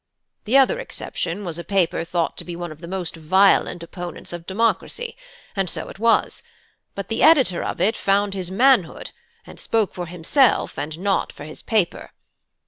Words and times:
"The 0.45 0.57
other 0.57 0.79
exception 0.79 1.45
was 1.45 1.59
a 1.59 1.63
paper 1.63 2.03
thought 2.03 2.35
to 2.37 2.43
be 2.43 2.55
one 2.55 2.71
of 2.71 2.81
the 2.81 2.87
most 2.87 3.15
violent 3.15 3.83
opponents 3.83 4.33
of 4.33 4.47
democracy, 4.47 5.15
and 5.55 5.69
so 5.69 5.89
it 5.89 5.99
was; 5.99 6.41
but 6.95 7.07
the 7.07 7.21
editor 7.21 7.61
of 7.63 7.79
it 7.79 7.95
found 7.95 8.33
his 8.33 8.49
manhood, 8.49 9.11
and 9.45 9.59
spoke 9.59 9.93
for 9.93 10.07
himself 10.07 10.75
and 10.79 10.97
not 10.97 11.31
for 11.31 11.43
his 11.43 11.61
paper. 11.61 12.13